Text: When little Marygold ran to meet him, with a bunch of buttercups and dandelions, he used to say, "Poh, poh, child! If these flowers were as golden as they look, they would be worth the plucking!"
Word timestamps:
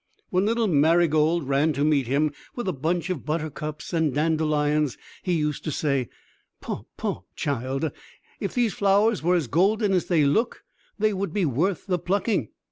When 0.31 0.45
little 0.47 0.65
Marygold 0.67 1.47
ran 1.47 1.73
to 1.73 1.83
meet 1.83 2.07
him, 2.07 2.31
with 2.55 2.67
a 2.67 2.73
bunch 2.73 3.11
of 3.11 3.23
buttercups 3.23 3.93
and 3.93 4.11
dandelions, 4.15 4.97
he 5.21 5.33
used 5.33 5.63
to 5.65 5.71
say, 5.71 6.09
"Poh, 6.59 6.87
poh, 6.97 7.25
child! 7.35 7.91
If 8.39 8.55
these 8.55 8.73
flowers 8.73 9.21
were 9.21 9.35
as 9.35 9.45
golden 9.45 9.93
as 9.93 10.07
they 10.07 10.25
look, 10.25 10.63
they 10.97 11.13
would 11.13 11.33
be 11.33 11.45
worth 11.45 11.85
the 11.85 11.99
plucking!" 11.99 12.49